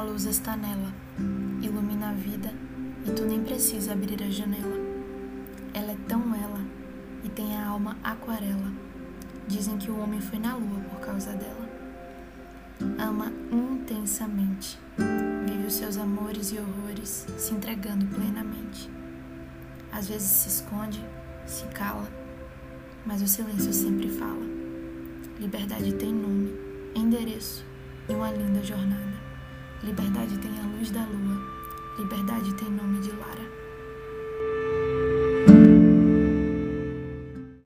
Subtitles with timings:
[0.00, 0.92] luz está nela,
[1.62, 2.52] ilumina a vida
[3.06, 4.76] e tu nem precisa abrir a janela.
[5.72, 6.60] Ela é tão ela
[7.22, 8.72] e tem a alma aquarela.
[9.46, 11.68] Dizem que o homem foi na lua por causa dela.
[12.98, 14.78] Ama intensamente,
[15.46, 18.90] vive os seus amores e horrores, se entregando plenamente.
[19.92, 21.04] Às vezes se esconde,
[21.46, 22.08] se cala,
[23.06, 24.44] mas o silêncio sempre fala.
[25.38, 26.52] Liberdade tem nome,
[26.94, 27.64] endereço
[28.08, 29.13] e uma linda jornada.
[30.84, 31.40] Luz da lua,
[31.96, 33.43] liberdade tem nome de Lara.